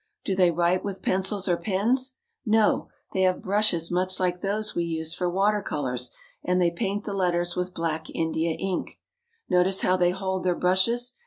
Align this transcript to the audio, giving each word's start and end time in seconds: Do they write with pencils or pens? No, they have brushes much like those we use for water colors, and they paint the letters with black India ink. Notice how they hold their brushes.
Do 0.25 0.35
they 0.35 0.49
write 0.49 0.83
with 0.83 1.03
pencils 1.03 1.47
or 1.47 1.57
pens? 1.57 2.15
No, 2.43 2.87
they 3.13 3.21
have 3.21 3.43
brushes 3.43 3.91
much 3.91 4.19
like 4.19 4.41
those 4.41 4.73
we 4.73 4.83
use 4.83 5.13
for 5.13 5.29
water 5.29 5.61
colors, 5.61 6.09
and 6.43 6.59
they 6.59 6.71
paint 6.71 7.03
the 7.03 7.13
letters 7.13 7.55
with 7.55 7.75
black 7.75 8.09
India 8.09 8.55
ink. 8.57 8.99
Notice 9.47 9.81
how 9.81 9.97
they 9.97 10.09
hold 10.09 10.43
their 10.43 10.55
brushes. 10.55 11.17